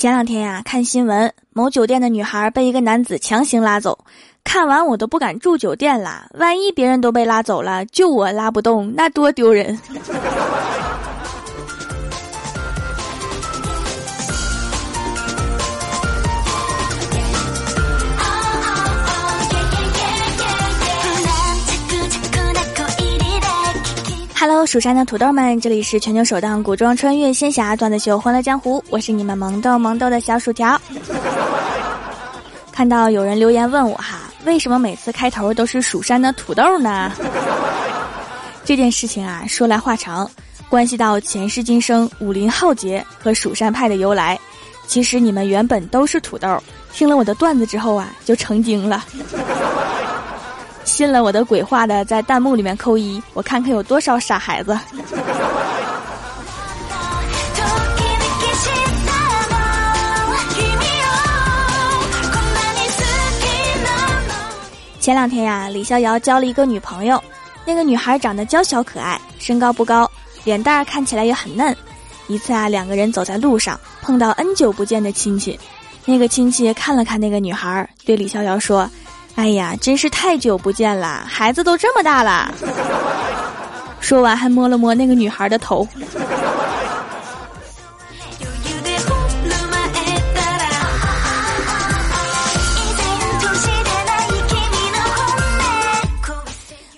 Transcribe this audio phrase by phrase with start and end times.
[0.00, 3.98] 前两天呀，看新闻，某酒店的女孩被一个男子强行拉走，
[4.42, 6.26] 看完我都不敢住酒店啦。
[6.38, 9.78] 万一别人都被拉走了，就我拉不动，那多丢人。
[24.66, 30.80] 蜀山的土豆们，这里是全球首档古装穿越仙侠段子秀《欢乐江湖》，我是你们萌豆萌豆的小薯条。
[32.70, 37.10] 看到有人留言问我哈，为什么每次开头都是蜀山的土豆呢？
[38.64, 40.30] 这件事情啊，说来话长，
[40.68, 44.38] 关系到前世今生、武林浩劫和蜀山派的由来。
[44.86, 49.04] 其实你们原本都是土豆，听了我的段子之后啊，就成精了。
[50.84, 54.78] 信了我的鬼话的，在弹幕里面扣一，我看看有多少傻孩子。
[65.00, 67.20] 前两天呀，李逍遥交了一个女朋友，
[67.64, 70.08] 那个女孩长得娇小可爱，身高不高，
[70.44, 71.74] 脸蛋儿看起来也很嫩。
[72.26, 75.58] 一次啊，两个人走在路上，碰到 N 久不见的亲戚，
[76.04, 78.88] 那个亲戚看了看那个女孩，对李逍遥说。
[79.40, 82.52] 哎呀，真是太久不见了，孩子都这么大了。
[83.98, 85.88] 说完还摸了摸那个女孩的头。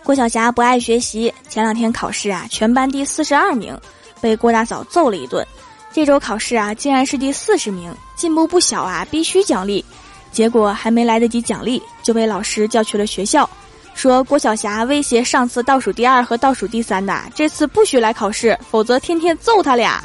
[0.03, 3.79] 郭晓霞不爱学习，前两天考试啊，全班第四十二名，
[4.21, 5.47] 被郭大嫂揍了一顿。
[5.93, 9.85] 这周考试啊，竟然是第四十名，进步不小啊，必须奖励。
[10.33, 13.49] 结果还没来得及奖励，就被老师叫去了学校，
[13.95, 20.03] 说郭晓霞威胁上次倒数第二和倒数第三的，这次不许来考试，否则天天揍他俩。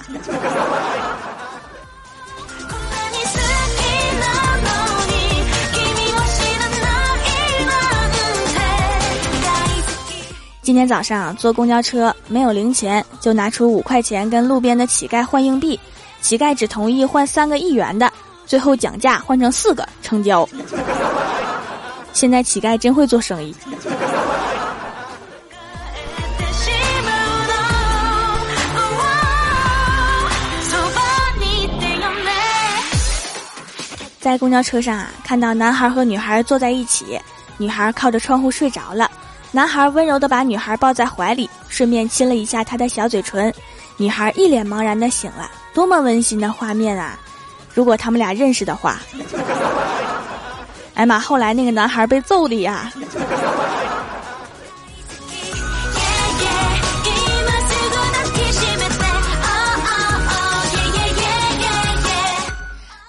[10.61, 15.79] 今天早上坐公交车没有零钱，就拿出五块钱跟路边的乞丐换硬币，
[16.21, 18.11] 乞丐只同意换三个一元的。
[18.47, 20.47] 最后讲价换成四个成交。
[22.13, 23.55] 现在乞丐真会做生意。
[34.19, 37.17] 在公交车上啊，看到男孩和女孩坐在一起，
[37.57, 39.09] 女孩靠着窗户睡着了，
[39.51, 43.53] 男孩温柔的把女孩抱在怀里，顺便亲了一下她的小嘴唇，
[43.95, 47.17] 女孩一脸茫然的醒了，多么温馨的画面啊！
[47.77, 48.99] 如果他们俩认识的话，
[50.95, 51.19] 哎妈！
[51.19, 52.91] 后来那个男孩被揍的呀。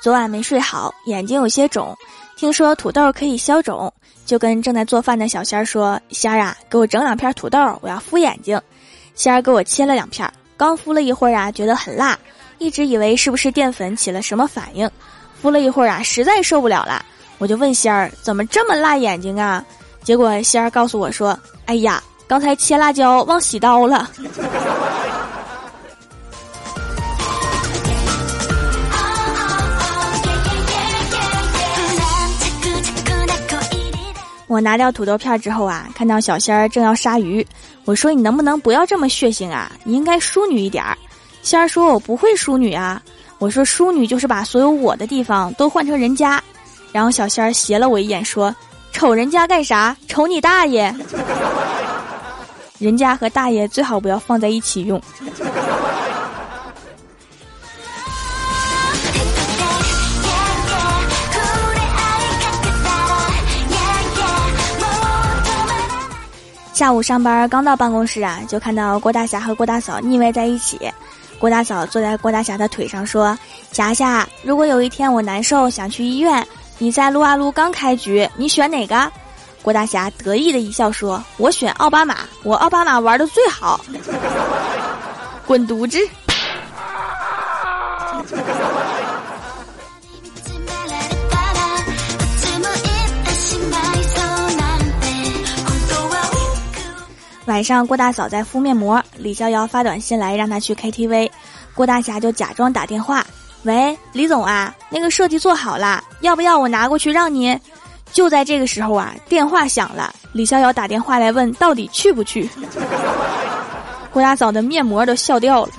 [0.03, 1.97] 昨晚没睡好，眼睛有些肿，
[2.37, 3.91] 听说土豆可以消肿，
[4.27, 8.61] 就跟正在做饭的小仙儿说：“仙儿啊，给我整两片土豆，我要敷眼睛。”
[9.17, 12.19] 仙儿给我切了两片，刚敷了一会儿啊，觉得很辣。
[12.59, 14.91] 一直以为是不是淀粉起了什么反应，
[15.41, 17.05] 敷了一会儿啊，实在受不了了，
[17.39, 19.65] 我就问仙儿怎么这么辣眼睛啊？
[20.03, 24.11] 结果仙儿告诉我说：“哎呀，刚才切辣椒忘洗刀了。
[34.49, 37.47] ”我拿掉土豆片之后啊，看到小仙儿正要杀鱼，
[37.85, 39.71] 我说：“你能不能不要这么血腥啊？
[39.85, 40.97] 你应该淑女一点儿。”
[41.43, 43.03] 仙儿说：“我不会淑女啊。”
[43.39, 46.43] 我说：“淑女就是把所有我的地方都换成人家。”
[46.93, 48.55] 然后小仙儿斜了我一眼说
[48.93, 49.97] ：“瞅人家干啥？
[50.09, 50.95] 瞅你大爷！
[52.79, 55.01] 人家和大爷最好不要放在一起用。”
[66.73, 70.79] 下午上班刚到办公室啊，就看到郭大侠和郭大嫂腻歪在一起。
[71.39, 73.39] 郭大嫂坐在郭大侠的腿上说
[73.71, 76.45] ：“霞霞，如果有一天我难受想去医院，
[76.79, 79.11] 你在撸啊撸刚开局，你选哪个？”
[79.63, 83.81] 郭大侠得意的一笑说：“我选奥巴马，我奥巴马玩的最好。”
[85.47, 85.99] 滚犊子！
[97.59, 101.29] 晚上郭大嫂在敷面膜，李逍遥发短信来让她去 KTV，
[101.75, 103.27] 郭大侠就假装打电话，
[103.65, 107.59] 喂，李总啊，那个设计做好了，要不要我拿过去让你？
[108.13, 112.49] 就在这个时候啊，电话响了，李逍遥打电话来问到底去不去。
[114.13, 115.73] 郭大嫂的面膜都笑掉了。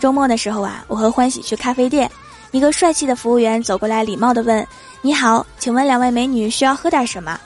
[0.00, 2.10] 周末的时候啊，我和欢喜去咖啡店。
[2.50, 4.66] 一个帅气的服务员走过来，礼貌的问
[5.02, 7.38] ：“你好，请问两位美女需要喝点什么？”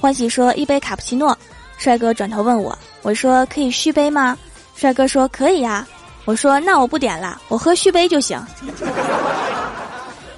[0.00, 1.36] 欢喜说：“一杯卡布奇诺。”
[1.78, 4.36] 帅哥转头问我：“我说可以续杯吗？”
[4.74, 5.86] 帅哥说：“可以呀。”
[6.26, 8.38] 我说：“那我不点了，我喝续杯就行。”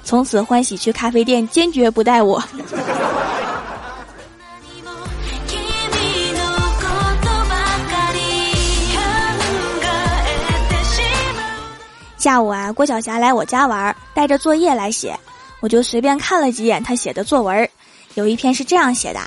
[0.05, 2.41] 从此欢喜去咖啡店坚决不带我。
[12.23, 15.13] 下午啊，郭晓霞来我家玩，带着作业来写，
[15.59, 17.69] 我就随便看了几眼她写的作文，
[18.13, 19.19] 有一篇是这样写的：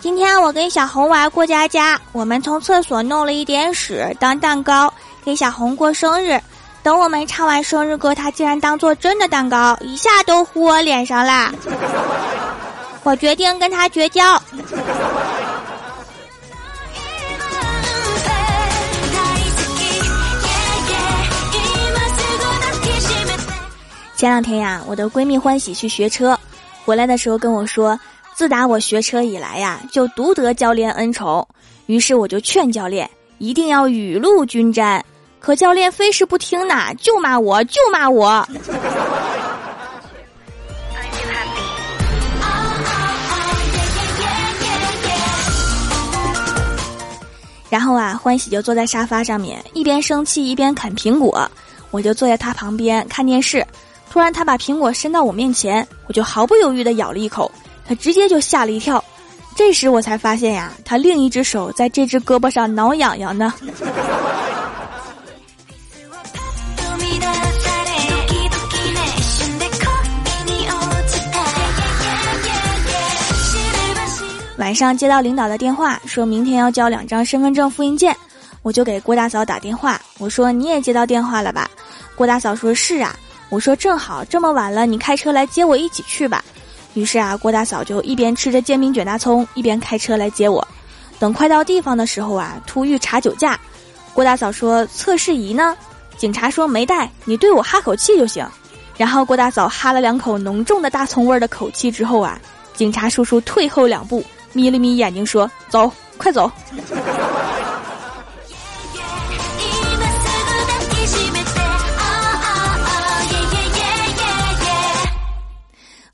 [0.00, 4.90] 今天我跟小红玩过家家，我们从厕所弄了一点屎当蛋糕
[5.22, 6.40] 给小红过生日，
[6.82, 11.52] 等我们唱完生日歌，她竟然当做真的蛋糕，一下都糊我脸上啦！
[13.04, 14.42] 我决定跟她绝交。
[24.20, 26.38] 前两天呀，我的闺蜜欢喜去学车，
[26.84, 27.98] 回来的时候跟我说，
[28.34, 31.48] 自打我学车以来呀，就独得教练恩宠。
[31.86, 33.08] 于是我就劝教练
[33.38, 35.02] 一定要雨露均沾，
[35.38, 38.46] 可教练非是不听呐，就骂我就骂我。
[47.70, 51.50] 然后啊，欢喜就坐在沙发上面，一边生气一边啃苹果，
[51.90, 53.66] 我就坐在他旁边看电视。
[54.10, 57.50] 突然，他把苹果伸到我面前，我就毫不犹豫地咬了一口，
[57.86, 59.02] 他直接就吓了一跳。
[59.54, 63.54] 这时我才发现呀，他另一只手在这只胳膊上挠痒痒呢。
[74.58, 78.14] 晚上接到领导的电话，说明天要交两张身份证复印件，
[78.62, 81.70] 我就给郭大嫂打电话，我说你也接到电话了吧？
[82.16, 83.14] 郭大嫂说是啊。
[83.50, 86.42] 我说正好这么晚了，你开车来接我一起去吧。
[86.94, 90.66] 于是啊，郭大嫂就一边吃着煎饼卷大葱，一边开车来接我。
[91.18, 93.58] 等快到地方的时候啊，突遇查酒驾。
[94.14, 95.76] 郭大嫂说：“测试仪呢？”
[96.16, 98.46] 警察说：“没带，你对我哈口气就行。”
[98.96, 102.40] 然后郭大嫂哈了两口浓重的大葱味儿的口气之后啊，
[102.74, 106.50] 警察叔叔退后两步，眯了眯眼睛说：“走，快走。”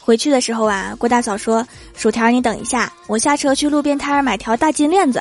[0.07, 1.67] 回去的时候啊，郭大嫂说
[1.97, 5.21] ：“薯条，你等一下，我下车去路边摊买条大金链子。”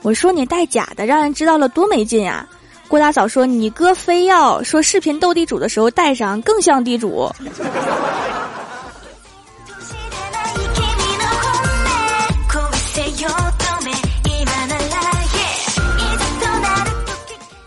[0.00, 2.48] 我说：“你戴假的，让人知道了多没劲呀！”
[2.88, 7.30] 郭大嫂说：“你哥非要说视频斗地主的时候戴上，更像地主。”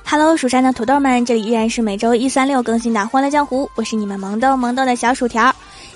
[0.07, 5.53] Hello，蜀山的土豆们，这里依然是每周一、三、六更新的《欢乐江湖》，我是你们萌豆萌豆的小薯条。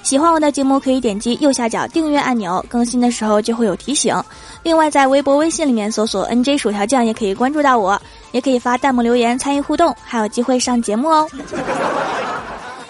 [0.09, 4.19] 喜欢我的节目，可以点击右下角订阅按钮，更新的时候就会有提醒。
[4.63, 8.01] 另外，在微博、微信里面搜索 “nj 薯条酱”也可以关注到我，
[8.31, 11.29] 也可以发弹幕留言参与互动，还有机会上节目哦。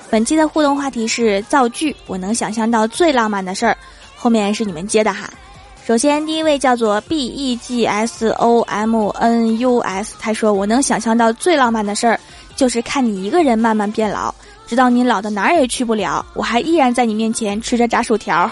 [0.10, 3.75] 本期的互动话题是造句，我能想象到最浪漫的事儿，
[4.16, 5.30] 后面是你们接的哈。
[5.86, 12.18] 首先，第一位叫做 b e g s o m n u s，他说我能想象到最浪漫的事儿，
[12.56, 14.33] 就是看你一个人慢慢变老。
[14.69, 18.49] 直到你老的哪儿也去不了，我还依然在你面前吃着炸薯条，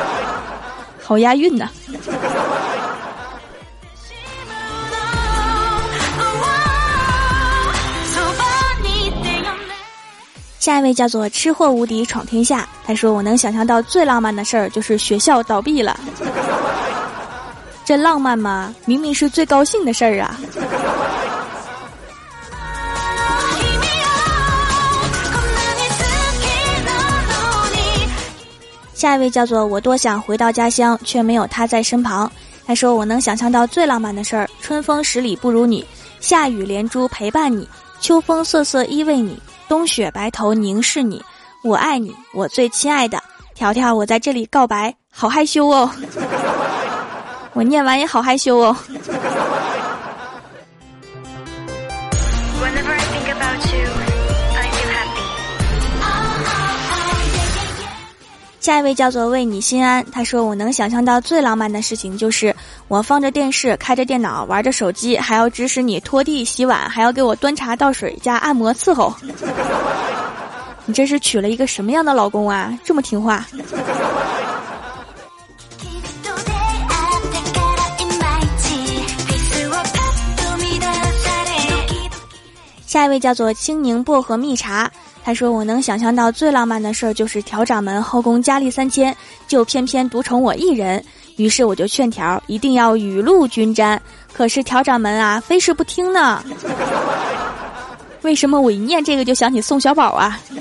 [1.04, 1.68] 好押韵呢。
[10.58, 16.00] 下一位叫做吃货无敌闯天下，他说我能想象到最浪漫的事儿就是学校倒闭了，
[17.84, 18.74] 这浪漫吗？
[18.86, 20.40] 明明是最高兴的事儿啊。
[28.96, 32.32] 下一位叫做我多想回到家乡，却没有他在身旁。
[32.66, 35.86] 他说我能想象到最浪漫的事儿：春风十里不如你，
[36.18, 37.68] 夏雨连珠陪伴你，
[38.00, 39.38] 秋风瑟瑟依偎你，
[39.68, 41.22] 冬雪白头凝视你。
[41.62, 43.22] 我爱你，我最亲爱的
[43.54, 45.90] 条条，我在这里告白，好害羞哦。
[47.52, 48.74] 我念完也好害羞哦。
[58.66, 62.52] 下一位叫做为你心安，他说我能想象到最浪漫的事情就是
[62.88, 69.14] 我放着电视，开着电脑，玩着手机，还要指使你拖地、洗碗，还要给我端茶倒水加按摩伺候。
[70.84, 72.76] 你这是娶了一个什么样的老公啊？
[72.82, 73.46] 这么听话。
[82.84, 84.90] 下一位叫做青柠薄荷蜜茶，
[85.26, 89.12] 他说：“我能想象到最浪漫的事儿就是调掌门后宫佳丽三千，
[89.48, 91.04] 就偏偏独宠我一人。
[91.34, 94.00] 于是我就劝条一定要雨露均沾，
[94.32, 96.44] 可是调掌门啊，非是不听呢。
[98.22, 100.38] 为什么我一念这个就想起宋小宝啊？”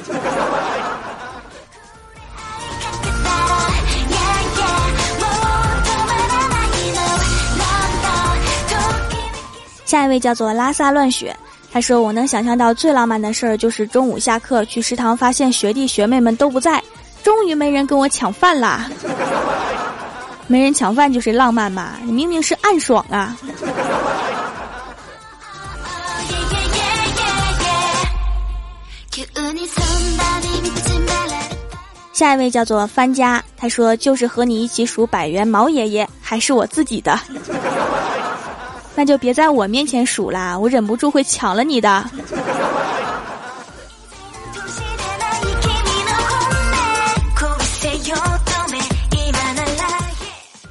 [9.86, 11.38] 下一位叫做拉萨乱雪，
[11.76, 16.82] 他说：“我能想象到最浪漫的事儿就是中午下课去食堂，发现学弟学妹们都不在，
[17.22, 18.90] 终于没人跟我抢饭啦！
[20.48, 21.98] 没人抢饭就是浪漫嘛？
[22.06, 23.36] 你明明是暗爽啊！”
[32.14, 37.20] 下一位叫做番家，他说：“就是和你一起数百元毛爷爷，还是我自己的。”
[38.96, 42.06] 那就别在我面前数啦，我忍不住会抢了你的。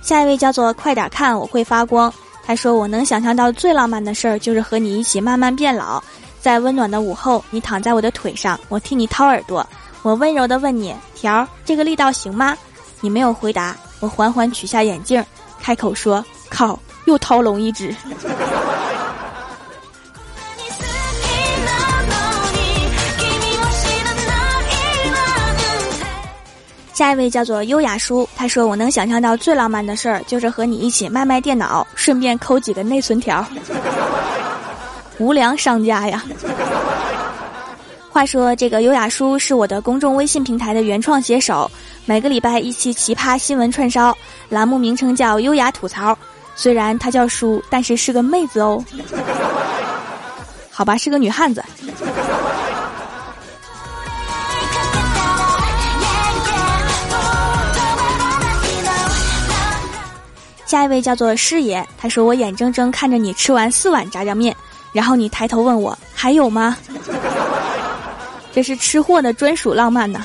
[0.00, 2.12] 下一位叫做快点看我会发光，
[2.44, 6.02] 他说我能想象到最浪漫的事儿就是和你一起慢慢变老，
[6.40, 9.66] 在温暖的午后，你躺在我的腿上，我替你掏耳朵，
[10.02, 12.56] 我温柔的问你条这个力道行吗？
[13.00, 15.24] 你没有回答，我缓缓取下眼镜，
[15.60, 16.78] 开口说靠。
[17.06, 17.94] 又掏龙一只。
[26.94, 33.44] 下一位叫做优雅叔，他说：“我能想象到最浪漫的事儿，就是和你一起卖卖电脑，顺便抠几个内存条。
[35.18, 36.24] 无良商家呀！”
[38.10, 41.70] 话说，这个优雅叔是我的公众微信平台的原创写手，
[42.06, 44.16] 每个礼拜一期奇葩新闻串烧，
[44.48, 46.16] 栏目名称叫“优雅吐槽”。
[46.54, 48.84] 虽然她叫叔，但是是个妹子哦。
[50.70, 51.62] 好吧，是个女汉子。
[60.66, 64.56] 下一位叫做师爷，他说：“我眼睁睁看着你吃完四碗炸酱面，
[64.92, 66.76] 然后你抬头问我还有吗？”
[68.52, 70.24] 这是吃货的专属浪漫呢。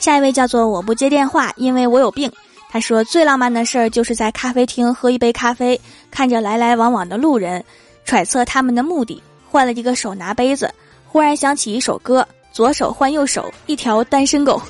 [0.00, 2.32] 下一位叫做我不接电话，因为我有病。
[2.70, 5.78] 他说最浪漫的事儿就是在咖啡厅喝一杯咖啡，
[6.10, 7.62] 看着来来往往的路人，
[8.04, 10.72] 揣测他们的目的，换了一个手拿杯子，
[11.06, 14.60] 忽然想起一首歌：左手换右手，一条单身狗，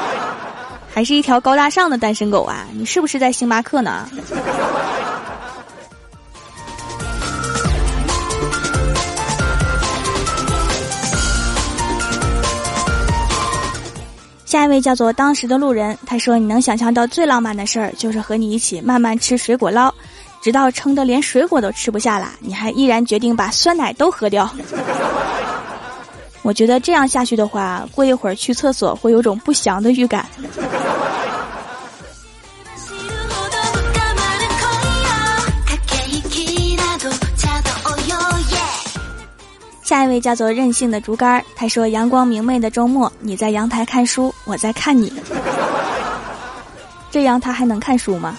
[0.90, 2.66] 还是一条高大上的单身狗啊！
[2.72, 4.08] 你是不是在星巴克呢？
[14.56, 19.92] 下一位叫做当时的路人，他说：“你能想象到最浪漫的事儿，就是和你一起慢慢吃水果捞，
[20.40, 24.50] 直到撑得连水果都吃不下了，你还依然决定把酸奶都喝掉。
[26.40, 30.24] 我觉得这样下去的话，过一会儿去厕所会有种不祥的预感。”
[39.86, 45.12] 下一位叫做任性的竹竿，他说：“阳光明媚的周末，你在阳台看书，我在看你。
[47.08, 48.36] 这样他还能看书吗？”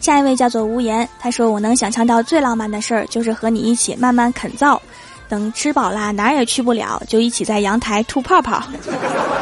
[0.00, 4.82] 下一位叫做无言，他说：“我能想象到最浪漫的事儿，就是和你一起慢慢啃灶，
[5.28, 8.60] 等吃饱啦，哪儿也去不了，就一起在阳台吐泡泡。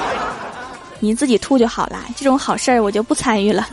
[1.00, 3.66] 你自己吐就好啦，这种好事儿我就不参与了。”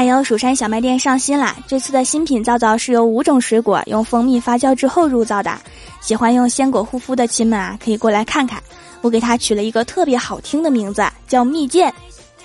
[0.00, 1.54] 还有蜀山小卖店上新啦！
[1.68, 5.54] 这次的新品皂皂是由五种水果用蜂蜜发酵之后入皂的。
[6.00, 8.58] 喜欢用鲜果护肤的亲们啊，可以过来看看。
[9.02, 11.86] 我给它取了一个特别好听的名字，叫蜜饯。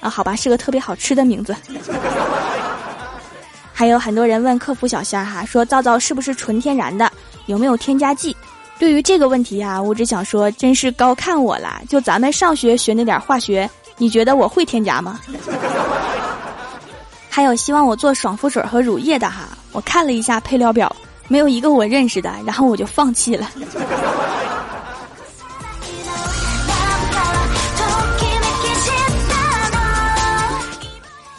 [0.02, 1.56] 啊，好吧，是个特别好吃的名字。
[3.72, 7.10] 还有很多人问客服小仙儿哈，说皂皂是不是纯天然的，
[7.46, 8.36] 有没有添加剂？
[8.78, 11.82] 对于这个问题啊，我只想说，真是高看我了。
[11.88, 15.22] 就咱们上学学那点化学，你觉得我会添加吗？
[17.36, 20.96] 还有希望我做爽肤水和乳液的哈，我看了一下配料表，
[21.28, 23.50] 没有一个我认识的，然后我就放弃了。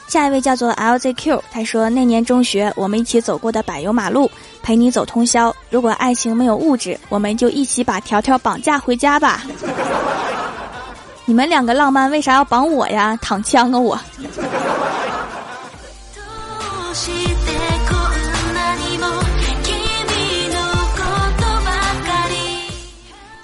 [0.07, 4.31] 下一位叫做 LZQ，他说那年中学我们一起走过的柏油马路，
[4.63, 5.51] 陪你走通宵。
[5.71, 9.45] 如果爱情没有物质，我们就一起把条条绑架回家吧。
[11.25, 13.19] 你们两个浪漫，为啥要绑我呀？
[13.23, 13.99] 躺枪啊我！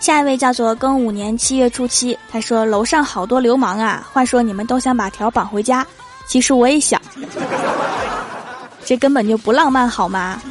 [0.03, 5.87] 下一位叫做庚午年七月初七，他说楼上好多流氓啊，话说你们都想把条绑回家，
[6.27, 7.01] 其实我也想，
[8.85, 10.43] 这根本就不浪漫好吗？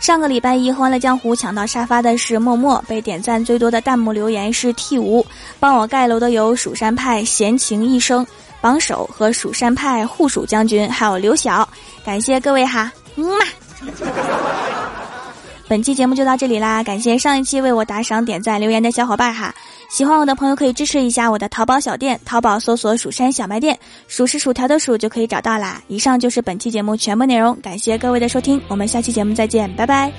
[0.00, 5.24] 上个礼拜一，欢乐江湖抢到沙发的是默默，被点赞最多的弹幕留言是 T 五，
[5.60, 8.26] 帮我盖楼的有蜀山派闲情一生。
[8.60, 11.68] 榜首和蜀山派护蜀将军，还有刘晓，
[12.04, 13.36] 感谢各位哈，嗯嘛。
[15.68, 19.54] 本期节目就到这里啦，感谢上一期为我打赏、点赞、留言的小伙伴哈。
[19.88, 25.80] 喜欢我的朋友可以支持一下我的淘宝小店，淘宝搜索“蜀山小卖店”，数是薯条的数就可以找到啦。
[25.86, 30.12] 以上就是本期节目全部内容，感谢各位的收听，我们下期节目再见，拜拜。